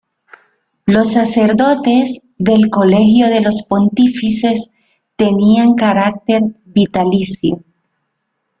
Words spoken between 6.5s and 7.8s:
vitalicio.